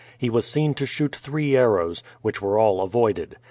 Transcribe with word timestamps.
He 0.17 0.31
was 0.31 0.47
seen 0.47 0.73
to 0.73 0.87
shoot 0.87 1.15
three 1.15 1.55
arrows, 1.55 2.01
wiiich 2.25 2.41
were 2.41 2.57
all 2.57 2.81
avoided. 2.81 3.35